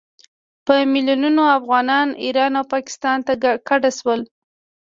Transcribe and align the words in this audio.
په 0.65 0.73
میلونونو 0.93 1.43
افغانان 1.57 2.07
ایران 2.23 2.53
او 2.59 2.65
پاکستان 2.73 3.17
ته 3.27 3.33
کډه 3.67 3.91
شول. 3.97 4.21